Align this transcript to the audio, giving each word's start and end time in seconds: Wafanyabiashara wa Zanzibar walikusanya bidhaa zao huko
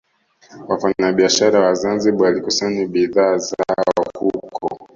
Wafanyabiashara 0.69 1.57
wa 1.65 1.73
Zanzibar 1.73 2.23
walikusanya 2.27 2.85
bidhaa 2.87 3.37
zao 3.37 3.83
huko 4.17 4.87